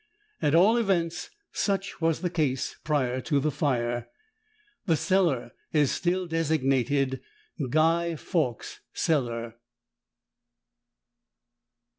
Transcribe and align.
At 0.41 0.55
all 0.55 0.77
events, 0.77 1.29
such 1.51 2.01
was 2.01 2.21
the 2.21 2.29
case 2.31 2.75
prior 2.83 3.21
to 3.21 3.39
the 3.39 3.51
fire. 3.51 4.07
The 4.87 4.95
cellar 4.97 5.51
is 5.73 5.91
still 5.91 6.25
designated 6.25 7.21
Guy 7.69 8.15
Fawkes's 8.15 8.79
Cellar. 8.95 9.59